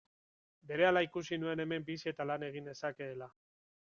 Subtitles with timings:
[0.71, 3.31] Berehala ikusi nuen hemen bizi eta lan egin nezakeela.